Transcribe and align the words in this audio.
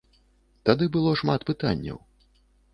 Тады 0.69 0.87
было 0.95 1.13
шмат 1.21 1.47
пытанняў. 1.53 2.03